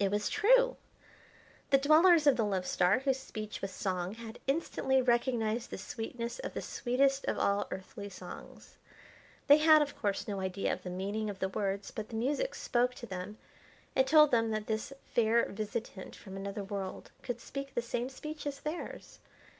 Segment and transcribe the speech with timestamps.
[0.00, 0.78] It was true!
[1.70, 6.40] The dwellers of the Love Star, whose speech was song, had instantly recognised the sweetness
[6.40, 8.78] of the sweetest of all earthly songs.
[9.46, 12.56] They had, of course, no idea of the meaning of the words; but the music
[12.56, 13.38] spoke to them
[13.94, 18.48] and told them that this fair visitant from another world could speak the same speech
[18.48, 19.20] as theirs.